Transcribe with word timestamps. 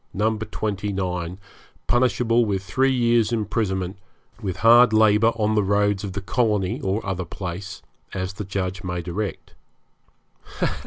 29, 0.17 1.37
punishable 1.85 2.43
with 2.43 2.63
three 2.63 2.91
years' 2.91 3.31
imprisonment, 3.31 3.99
with 4.41 4.57
hard 4.65 4.93
labour 4.93 5.31
on 5.35 5.53
the 5.53 5.61
roads 5.61 6.03
of 6.03 6.13
the 6.13 6.21
colony 6.21 6.81
or 6.81 7.05
other 7.05 7.23
place, 7.23 7.83
as 8.11 8.33
the 8.33 8.43
Judge 8.43 8.83
may 8.83 8.99
direct. 9.03 9.53